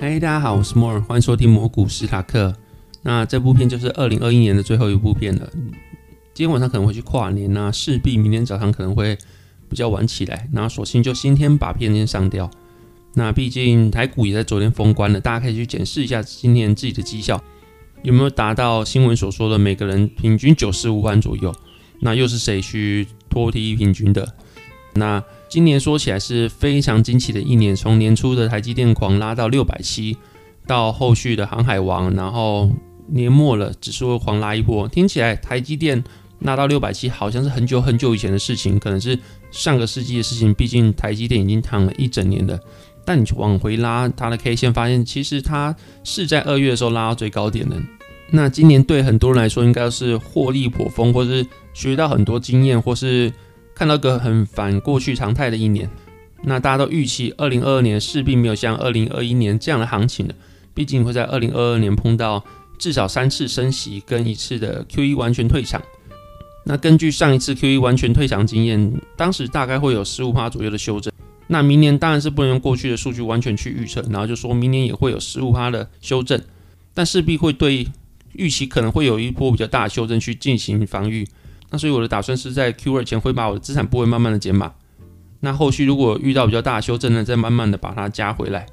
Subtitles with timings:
[0.00, 2.56] 嗨，大家好，我是摩尔，欢迎收听魔股史塔克。
[3.02, 5.46] 那这部片就是二零二一年的最后一部片了。
[6.32, 9.14] 今天晚上可能会去跨年那势必明天早上可能会
[9.68, 10.48] 比较晚起来。
[10.54, 12.50] 那索性就今天把片先上掉。
[13.12, 17.38] 那毕竟台股也在昨天封关了，大家可以去检视一下今年自己的绩效
[18.02, 21.54] 有没有达到新闻所说的每个人平均九十五万左右。
[22.00, 24.26] 那又是谁去脱低平均的？
[25.00, 30.14] 那今年说起来是非常惊奇的一年，从年初的台积电狂拉到六百七，
[30.66, 32.70] 到后续的航海王，然后
[33.08, 34.86] 年末了指数狂拉一波。
[34.86, 36.04] 听起来台积电
[36.40, 39.18] 拉到六百七好像是很久很久以前的事情，可能是
[39.50, 40.52] 上个世纪的事情。
[40.52, 42.60] 毕竟台积电已经躺了一整年了。
[43.04, 45.74] 但你往回拉它的 K 线，发现其实它
[46.04, 47.76] 是在二月的时候拉到最高点的。
[48.30, 53.32] 那今年对很多人来说，应该是获利颇丰，或是学到很多经验，或是
[53.80, 55.88] 看到个很反过去常态的一年。
[56.42, 60.34] 那大家都预期，二零二二年势必没有像二零二一年这样的行情了。
[60.74, 62.44] 毕竟会在二零二二年碰到
[62.76, 65.80] 至少三次升息跟一次的 Q E 完全退场。
[66.66, 71.10] 那根据上一次 Q E 完全退场经验，当时大概会有十五趴左右的修正。
[71.46, 76.38] 那明年当然是不能用过去的数据完全去预测，然后就说明年也会有十五趴的修正，
[76.92, 77.88] 但势必会对。
[78.34, 81.26] 预期可能会有一波比较大的修正去进行防御，
[81.70, 84.72] 那所以我的打算是在 Q 二前会把我的资产部位慢慢的减码，
[85.40, 88.66] 那后续如果遇到比较大的修正呢，再慢慢的把它加回来。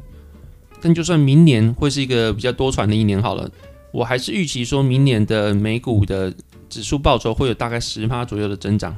[0.81, 3.50] 但就算明年会是一个比较多舛的一年好了，
[3.92, 6.34] 我还是预期说明年的美股的
[6.70, 8.95] 指数报酬会有大概十趴左右的增长。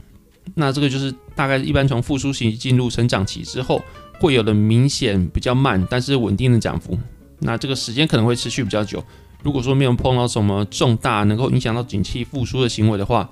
[0.55, 3.79] 那这个就是大概一般从复苏期进入成长期之后
[4.19, 6.97] 会有的明显比较慢但是稳定的涨幅。
[7.39, 9.03] 那这个时间可能会持续比较久。
[9.43, 13.29] 如果说没有碰到什么重大能够影响到景气复苏的行为的话，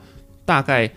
[0.47, 0.89] 大概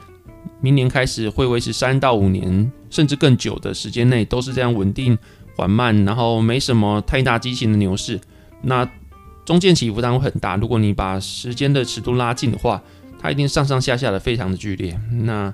[0.60, 5.18] 明年开始会维持三到五年，甚至更久的时间内都是这样稳定
[5.56, 8.20] 缓慢，然后没什么太大激情的牛市。
[8.62, 8.88] 那
[9.44, 10.54] 中间起伏当然会很大。
[10.54, 12.80] 如果你把时间的尺度拉近的话，
[13.18, 14.96] 它一定上上下下的非常的剧烈。
[15.10, 15.52] 那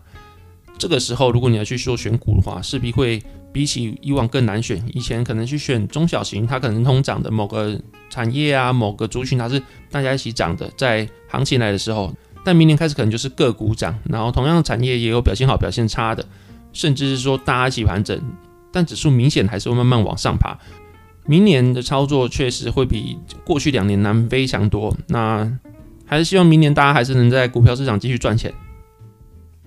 [0.76, 4.84] 这个时候，如果你要去做选股的话，势必会比起以往更难选。
[4.92, 12.14] 以前可能去选中小型，它可能通涨的某个产业啊，某个族群，它是大家一起涨的，在行情来的时候。
[12.46, 16.24] 但明年开始可能就是个股涨，然后同样的产业也有表现好、表现差的，
[16.72, 18.16] 甚至是说大家一起盘整，
[18.70, 20.56] 但指数明显还是会慢慢往上爬。
[21.24, 24.96] 明年的操作确实会比过去两年难非常多。
[25.08, 25.58] 那
[26.04, 28.54] 还是希望明年大家还是能在股票市场继续赚钱。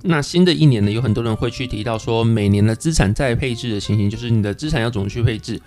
[0.04, 5.62] 那新的一年呢，有很多人会去提到说，每年的资产再配置的情形，就是你的资产要怎么去配置。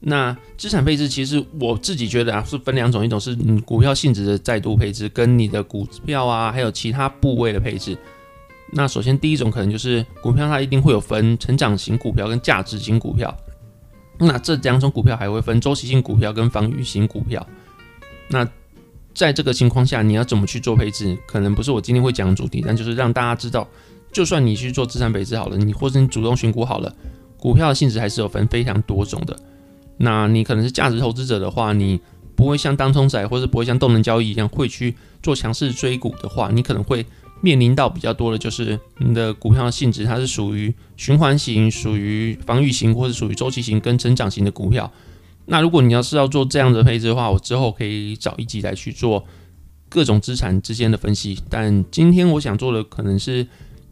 [0.00, 7.96] 那资产配置其实我自己觉得啊，是分两种，一种是你股票性质的再度配置，跟你的股票啊，还有其他部位的配置。
[8.72, 13.34] 那首先第一种可能就是股票，它一定会有分成长型股票跟价值型股票。
[14.18, 17.46] 那这两种股票还会分周期性股票跟防御型股票。
[18.28, 18.46] 那
[19.14, 21.16] 在这个情况下，你要怎么去做配置？
[21.26, 23.66] 可能不是我今天会讲的主题，但就是让大家知道，
[24.12, 26.92] 就算你去做资产配置好了，你或者你主动选股好了，
[27.38, 29.38] 股票的性质还是有分非常多种的。
[29.98, 32.00] 那你可能是价值投资者的话，你
[32.34, 37.06] 不会像当冲仔或者不会像动能交易一样会去做强势追股的话，你可能会
[37.40, 44.90] 面临到比较多的就是你的股票的性质，它是属于循环型、属于防御型或者属于周期型跟成长型的股票。
[45.46, 49.22] 那如果你要是要做这样的配置的话，我之后可以找一集来去做
[49.90, 51.38] 各种资产之间的分析。
[51.50, 53.46] 但今天我想做的可能是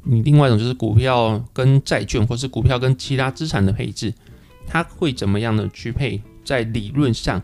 [0.05, 4.15] 你另外一种，就是股票跟债券，或是股票跟其他资产的配置，
[4.67, 6.21] 它会怎么样的去配？
[6.45, 7.41] 在理论上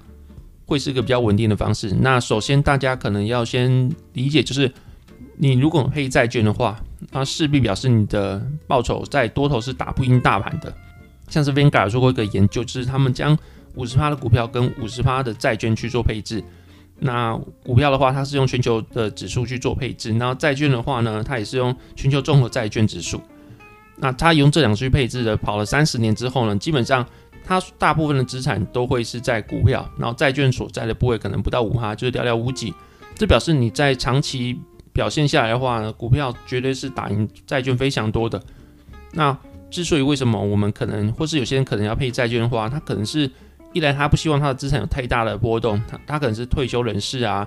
[0.67, 1.95] 会是一个比较稳定的方式。
[2.01, 4.73] 那首先大家可能要先理解，就是
[5.37, 10.75] 你如果配债券的话，那势必表示你的报酬在多头是打不赢大盘的。
[11.29, 13.39] 像是 Vanguard 做过一个研究，就是他们将
[13.77, 16.43] 五十趴的股票跟五十趴的债券去做配置。
[16.99, 23.23] 那股票的话，它是用全球的指数去做配置；那债券的话呢，它也是用全球综合债券指数。
[23.98, 27.06] 那他用这两去配置的，跑了三十年之后呢，基本上
[27.44, 32.73] 他大部分的资产都会是在股票，然后债券所在的部位可能不到五趴，就是寥寥无几。
[33.14, 34.58] 这表示你在长期
[34.93, 38.43] 表现下来的话呢，股票绝对是打赢债券非常多的。
[39.12, 39.37] 那
[39.70, 43.31] 之所以为什么我们可能，或是有些人可能要配债券的话，他可能是。
[43.75, 47.46] 一来他不希望他的资产有太大的波动，他他可能是退休人士啊，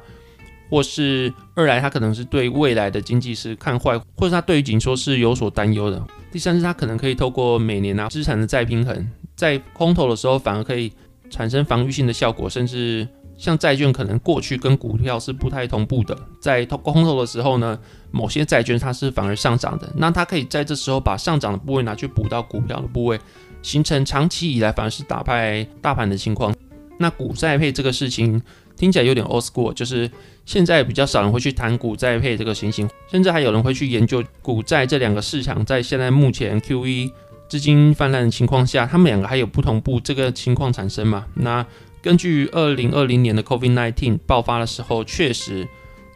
[0.69, 5.99] 或是二来他可能是对未来的经济是看坏，或者他对于紧缩是有所担忧的。
[6.31, 10.91] 第三是它可能可以透过每年啊资产的再平衡，在空头的时候反而可以
[11.29, 13.07] 产生防御性的效果，甚至
[13.37, 17.77] 像债券可能过去跟股票是不太同步的，在通空头的时候呢，
[18.11, 23.19] 某些债券它是反而上涨的，那它可以在这时候把上涨的部位拿去补到股票的部位。
[23.63, 26.51] 形成长期以来反而是打败大盘的情况。
[26.97, 28.41] 那股债配这个事情
[28.81, 30.09] 听起来有点 old school，就是
[30.43, 37.11] 现在比较少人会去谈股债配这个情形，甚至还有人会去研究股债这两个市场在现在目前 QE
[37.47, 41.27] 资金泛滥的情况下，他们两个还有不同步这个情况产生嘛？
[41.35, 41.63] 那
[42.01, 45.67] 根据二零二零年的 COVID-19 爆发的时候，确实。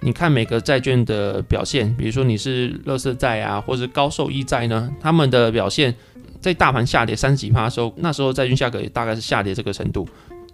[0.01, 5.95] 你看每个债券的表现，比如说你是乐色债啊，或者高收益债呢，他们的表现
[6.39, 10.07] 在大盘下跌三十几趴的时候，那时候债券价格也大概是下跌这个程度。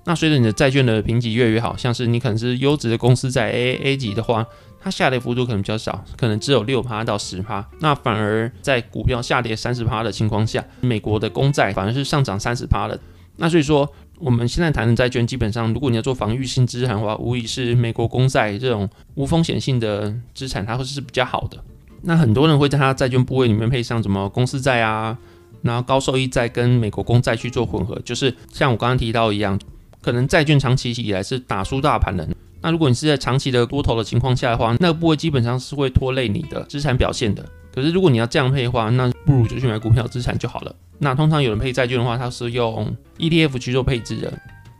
[0.05, 4.45] 那随着你的债券的评级越来越好，像是你可能是优质的公司在 A A 级的话，
[4.81, 7.67] 它下跌幅度可能比较少，可能只有六趴到十趴。
[7.79, 12.99] 那反而在股票下跌三十趴的情况下，美国的公债反而是上涨三十趴的。
[13.37, 13.91] 那所以说。
[14.23, 21.57] 我们现在谈的债券，基本上如果你要做防御性资产的话，无疑是美国公债这种无风险性的资产，它会是比较好的。
[22.03, 25.17] 那很多人会在它债券部位里面配上什么公司债啊，
[25.63, 29.59] 然后高收益债跟美国公债去做混合，就是像我刚刚提到一样，
[30.01, 32.27] 可能债券长期以来是打输大盘的。
[32.61, 37.43] 那如果你是在长期的多头的情况下的话，那个部位基本上是会拖累你的资产表现的。
[37.73, 40.75] 可是如果你要这样配的话，那不如就去买股票资产就好了。
[40.99, 44.31] 那通常有人配债券的话，他是用 ETF 去做配置的，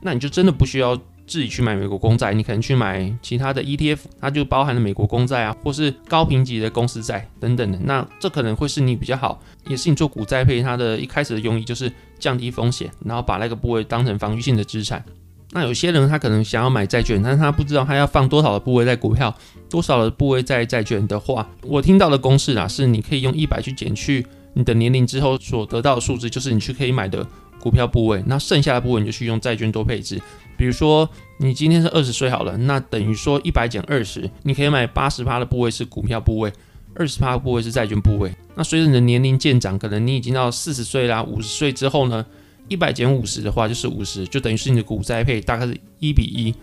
[0.02, 0.96] 那你就真的不需要
[1.32, 7.80] 自己去买美国公债，你可能去买其他的 ETF，它就包含了美国公债啊，或是高评级的公司债等等的。
[7.86, 11.90] 那这可能会是你比较好，也是你做股债配它的一开始的用意，就是
[12.20, 15.02] 降低风险，然后把那个部位当成防御性的资产。
[15.54, 19.34] 那有些人他可能想要买债券，但是他不知道他要放多少的部位在股票，
[19.70, 27.26] 多少的部位在债券的话，我听到的公式啊，是你可以用一百去减去你的年龄之后所得到的数字，就是你去可以买的
[27.62, 30.22] 股票部位，那剩下的部位你就去用债券多配置。
[30.58, 36.52] 比如说你今天是二十岁好了，那等于说一百减二十，你可以买八十趴的部位是股票部位，
[36.96, 38.32] 二十趴部位是债券部位。
[38.56, 42.26] 那随着你的年龄渐长，可能你已经到四十岁啦、五十岁之后呢？
[42.68, 46.56] 一百减五十的话就是五十，就等于是你的股债配大概是一比一。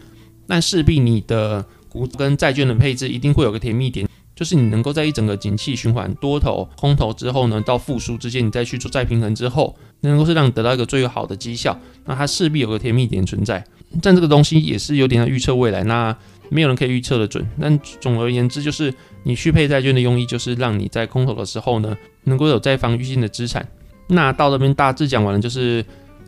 [0.47, 4.08] 但势必你的股跟债券的配置一定会有个甜蜜点，
[4.39, 11.77] 就是你能够在一整个景气循环多头、空头之后呢，到复苏之间，你再去做再平衡之后，能够是让你得到一个最好的绩效。
[12.05, 13.65] 那它势必有个甜蜜点存在。
[14.01, 16.17] 但这个东西也是有点预测未来，那
[16.51, 17.45] 没有人可以预测的准。
[17.61, 18.95] 但总而言之，就是
[19.25, 23.67] 你续配债券的用意，就是让你在空头的时候呢，能够有再防御性的资产。
[24.07, 25.85] 那到这边大致讲完了，就是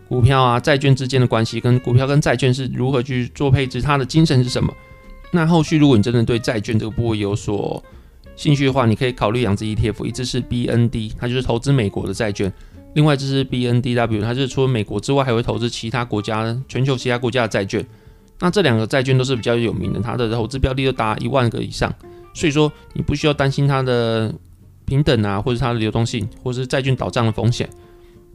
[0.08, 4.74] 股票啊、债券之间的关系，跟股票跟债券是如何去做配置，它的精神是什么？
[5.30, 7.80] 那后续如果你真的对债券这个部位有所
[8.40, 12.50] 兴趣的话，你可以考虑两只 ETF，一只是 BND，它就是投资美国的债券；
[12.94, 17.84] 另外一只是 BNDW，它是除了美国之外，还会投资其他国家、全球其他国家的债券。
[18.38, 21.94] 那这两个债券都是比较有名的，它的投资标的都达一万个以上，
[22.32, 24.34] 所以说你不需要担心它的。
[24.86, 27.70] 平等啊，或者它的流动性，或者是债券倒账的风险，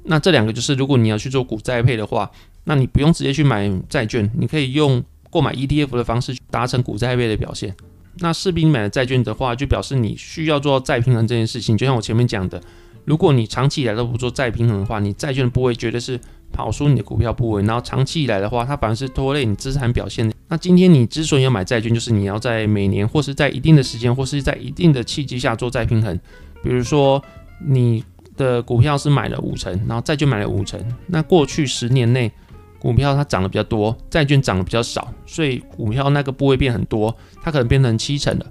[0.03, 2.31] 那这两个就是，如果你要去做股债配的话，
[2.63, 7.75] 那你不用直接去买债券，你可以用购买 ETF 的方式达成股债配的表现。
[8.19, 11.77] 那士兵买了债券的话，就表示你需要做再平衡这件事情。
[11.77, 12.62] 就像我前面讲的，
[13.03, 16.19] 如果你长期以来都不做再平衡的话，你债券的部位绝对是
[16.51, 20.31] 跑输你的股票部位，然后长期以来的话，它反而是拖累你资产表现。
[20.47, 26.17] 那今天你之所以要买债券，就是你要在每年或是在一定的时间，或是在一定的契机下做再平衡。
[26.63, 27.21] 比如说，
[27.67, 28.03] 你
[28.38, 32.31] 的股票是买了五成，然后债券买了五成，那过去十年内
[32.86, 38.46] 股票它涨得比较多，债券涨得比较少，所以股票那个部位变很多，它可能变成七成了，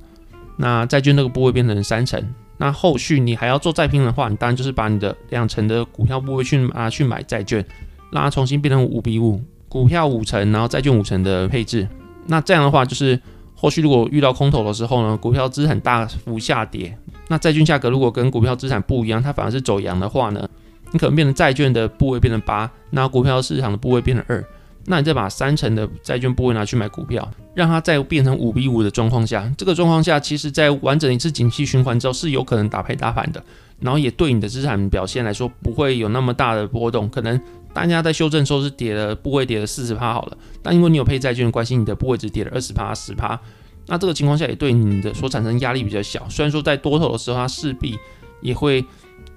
[0.56, 2.20] 那债券那个部位变成三成，
[2.56, 7.64] 那后续你还要做再拼的话，你当然就是把你的两成的股票部位去啊去买债券，
[8.10, 11.86] 让它重新变成五比五，股票五成，然后债券五成的配置，
[12.26, 13.20] 那这样的话就是。
[13.56, 16.94] 后续如果遇到空头的时候呢，股票资产大幅下跌，
[17.28, 20.46] 那债券价格如果跟股票资产不一样，它反而是走阳的话呢，
[20.94, 24.42] 你可能变成债券的部位变成八，那股票市场的部位变成二，
[24.86, 33.42] 那你再把三成的债券部位拿去买股票，让它再变成五比五的状况下，这个状况下，其实在完整一次景气循环之后是有可能打配打盘的，
[33.80, 37.38] 然后也对你的资产表现来说不会有那么大的波动，可能。
[37.74, 43.36] 大家在修正时候是跌了，部位跌了四十趴好了，但因为你有配债券的关系，你的部位只跌了二十趴、十趴，
[43.88, 46.24] 那这个情况下也对你的所产生压力比较小。
[46.30, 47.98] 虽然说在多头的时候它势必
[48.40, 48.84] 也会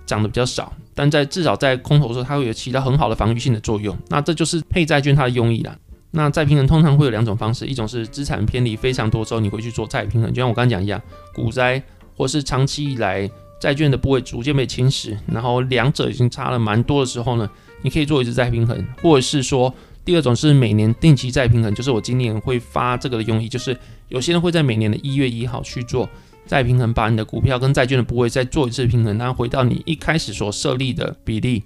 [0.06, 3.96] 涨得比较少，但在至少在空头的时候它会有起到很好的防御性的作用。
[4.10, 5.78] 那这就是配债券它的用意啦。
[6.10, 11.00] 那再平衡通常会有两种方式，一种是资产偏离非常多之后你会去做再平衡，就像我刚刚讲一样，
[11.36, 11.80] 股灾
[12.16, 13.30] 或是长期以来
[13.62, 17.48] 债券的部位逐渐被侵蚀，然后两者已经差了蛮多的时候呢？
[17.84, 19.72] 你可以做一次再平衡，或者是说
[20.04, 23.78] 第二种是每年定期再平衡，就是我今年会发这个的用意，就是
[24.08, 26.10] 有些人会在每年的一月一号去做
[26.48, 31.62] 再平衡，把你的股票跟债券的部位再做一次平衡，然后回到你一开始所设立的比例。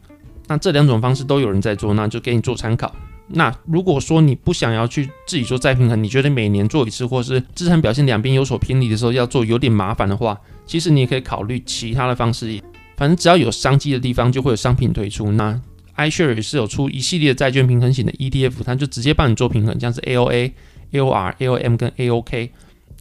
[0.48, 2.94] 那这两种方式都有人在做，那就给你做参考。
[3.34, 12.60] 那如果说你不想要去自己做再平衡，你觉得每年做一次，或是资产表现两边有所偏离的时候要做有点麻烦的话，其实你也可以考虑其他的方式。
[12.98, 15.32] 反正只要有商机的地方，就会有商品推出。
[15.32, 15.58] 那
[15.96, 20.52] iShare 也是有出一系列债券平衡型的 ETF，它就直接帮你做平衡，像是 AOA、
[20.92, 22.50] AOR、AOM 跟 AOK。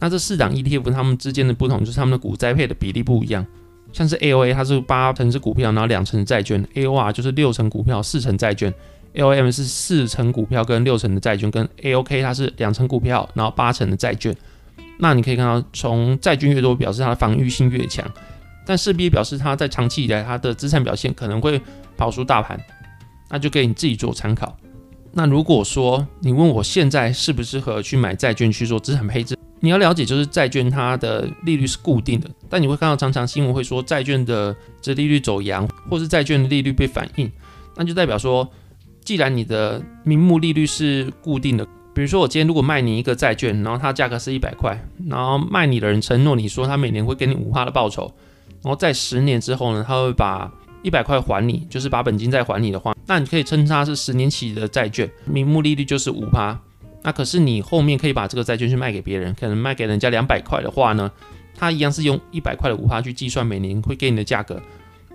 [0.01, 3.45] 那这四档 ETF 它们之间的不同就是它们的股债配的比例不一样。
[3.93, 8.73] 像是 AOA 它是八成是股票，然后两成债券；AOR 就是六成股票，四成债券
[9.13, 14.35] ；AOM 是四成股票跟六成的债券，跟 AOK 它是两成股票，然后八成的债券。
[14.97, 18.03] 那你可以看到，从债券越多，表示它的防御性越强，
[18.65, 21.61] 但势必表示它在长期以来它的资产表现可能会
[21.95, 22.59] 跑输大盘。
[23.29, 24.57] 那就给你自己做参考。
[25.11, 29.37] 那如果说你问我现在适不适合去买债券去做资产配置？
[29.63, 37.31] 你要了解，就是债券它的利率是固定的，但你会看到常常新闻会说债券的这利率走阳，或是债券的利率被反映，
[37.75, 38.49] 那就代表说，
[39.05, 41.63] 既然你的名目利率是固定的，
[41.93, 44.75] 比如说我今天如果卖你一个债券，然后它价格是一百块，
[45.07, 48.11] 然后卖你的人承诺你说他每年会给你五趴的报酬，
[48.63, 50.51] 然后在十年之后呢，他会把
[50.81, 56.59] 一百块还你，就是把本金再还你的话，那你可以称它是十年期的债券，名目利率就是五趴。
[57.03, 61.11] 那可是你后面可以把这个债券去卖给别人，可能卖给人家两百块的话呢，
[61.55, 64.61] 它一样是用一百块的五趴去计算每年会给你的价格。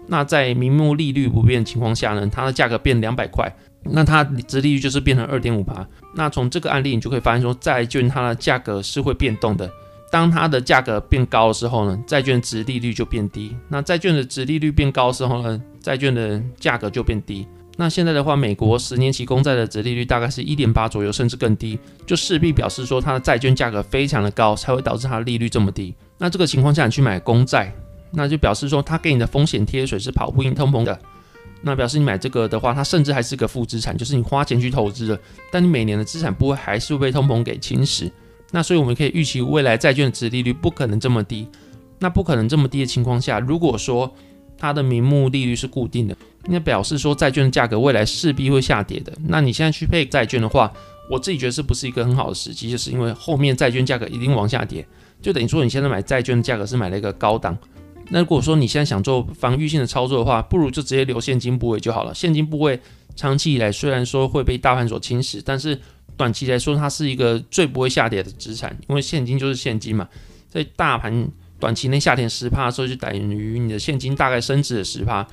[0.09, 3.53] 那在名目利率不变的情况下呢，它的价格变两百块，
[3.83, 5.87] 那它值利率就是变成二点五趴。
[6.15, 9.71] 那从这个案例你就可以发现说，债券它的价格是会变动的。
[10.13, 13.55] 当它的价格变高的时候呢，债券值利率就变低。
[13.69, 17.47] 那债券的值利率变高的时候呢，债券的价格就变低。
[17.79, 25.95] 那现在的话，美国十年期公债的值利率大概是一点八左右，甚至更低，就势必表示说它的债券价格非常的高，才会导致它的利率这么低。
[26.17, 27.71] 那这个情况下，你去买公债，
[28.13, 30.99] 那就表示说它给你的风险贴水是跑不赢通膨的。
[31.61, 35.19] 那表示你买这个的话，它甚至还是个负资产，就是你花钱去投资了，
[35.51, 38.11] 但你每年的资产不会还是会被通膨给侵蚀。
[38.53, 41.47] 那所以我们可以预期未来债券的值利率不可能这么低。
[41.99, 44.11] 那不可能这么低的情况下，如果说
[44.57, 46.17] 它的名目利率是固定的，
[46.49, 49.13] 那表示说债券的价格未来势必会下跌的。
[49.29, 50.73] 那你现在去配债券的话，
[51.11, 52.71] 我自己觉得是不是一个很好的时机？
[52.71, 54.87] 就是因为后面债券价格一定往下跌，
[55.21, 57.57] 就等于说你现在买债券的价格是买了一个高档。
[58.11, 62.15] 那如果说你现在想做防御性的操作的话，不如就直接留现金部位就好了。
[62.15, 62.79] 现金部位
[63.17, 65.81] 长期以来虽然说会被大盘所侵蚀，但是
[66.17, 70.09] 短期来说它是一个最不会下跌的资产，因为现金就是现金嘛，
[70.49, 71.29] 在大盘。
[71.59, 75.27] 短期内下跌十趴的时候，就等于你的现金大概升值了十趴。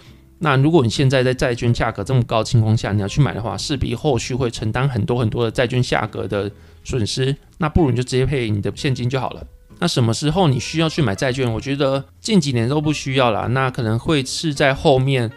[0.44, 6.52] 那如果你现在在债券价格这么高情况下，你要去买的话，势必后续会承担很多很多的债券价格的
[6.84, 7.34] 损失。
[7.60, 9.48] 那不如你就直接配你的现金就好了。
[9.80, 11.50] 那什么时候你需要去买债券？
[11.50, 13.48] 我觉得近几年都不需要了。
[13.48, 15.32] 那可能会是在后面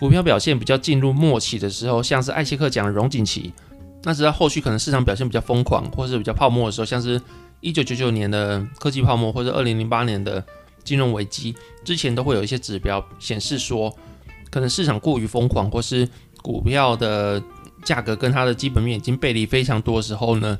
[0.00, 3.52] 股票表现比较进入末期的时候，像是艾希克讲的融景期。
[4.02, 7.20] 那直到后续可能市场表现比较疯狂，或是比较泡沫的时候，像是。
[7.60, 10.40] 一九九九年的科技泡沫，或者二零零八年的
[10.84, 11.52] 金融危机
[11.84, 13.92] 之前，都会有一些指标显示说，
[14.50, 16.08] 可能市场过于疯狂，或是
[16.42, 17.42] 股票的
[17.84, 20.58] 价格跟它的基本面已经背离非常多的时候呢，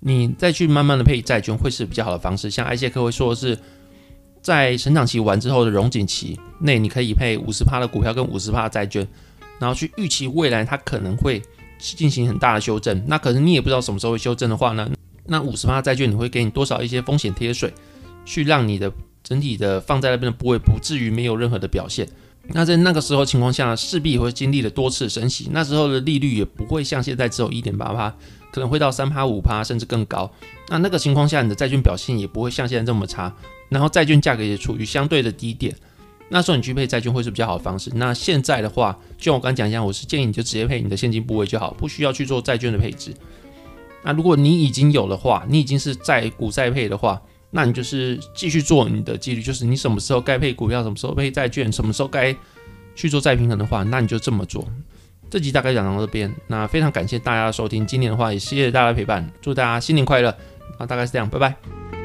[0.00, 2.50] 你再去慢慢的配债券会是比较好的方式。
[2.50, 3.58] 像艾谢克会说的是，
[4.42, 9.06] 在成长期完之后的融景期内，你可以配五十趴的股票跟五十趴的债券，
[9.58, 11.42] 然后去预期未来它可能会
[11.78, 13.02] 进行很大的修正。
[13.06, 14.90] 那可是你也不知道什么时候会修正的话呢？
[15.26, 17.72] 那五十趴债券你会给你多少一些风险贴水，
[18.24, 18.92] 去让你的
[19.22, 22.08] 整体的放在那边的部位不至于没有任何的表现。
[22.52, 28.12] 那在那个时候情况下，势必会经历了多次升息，那时候的利率也不会像现在只有一点八趴，
[28.50, 30.30] 可能会到三趴五趴甚至更高。
[30.68, 33.32] 那那个情况下，你的债券表现也不会像现在这么差，
[33.68, 35.74] 然后债券价格也处于相对的低点，
[36.28, 37.90] 那时候你去配债券会是比较好的方式。
[37.94, 43.14] 那现在的话，就像我刚讲一样，我是建议你就直接配你的现金部位就好，不需要去做债券的配置。
[44.02, 52.34] 那如果你已经有的话，你已经是债股债配的话，那你就是继续做你的纪律，就是你什么时候该配股票，什么时候配债券，什么时候该
[52.94, 54.66] 去做再平衡的话，那你就这么做。
[55.28, 60.36] 这集大概讲到这边，那非常感谢大家的收听，今年的话也谢谢大家陪伴，祝大家新年快乐。
[60.78, 61.99] 那大概是这样，拜拜。